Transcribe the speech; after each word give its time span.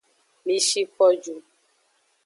Mi 0.45 0.55
shi 0.67 0.81
ko 0.95 1.05
ju. 1.21 1.35